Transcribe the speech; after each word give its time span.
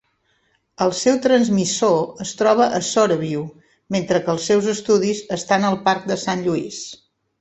El 0.85 0.93
seu 0.99 1.17
transmissor 1.25 2.23
es 2.25 2.31
troba 2.39 2.67
a 2.79 2.81
Shoreview, 2.87 3.43
mentre 3.97 4.23
que 4.25 4.35
els 4.37 4.49
seus 4.53 4.71
estudis 4.75 5.23
estan 5.41 5.69
al 5.69 5.79
parc 5.89 6.09
de 6.15 6.19
San 6.23 6.43
Lluís. 6.49 6.81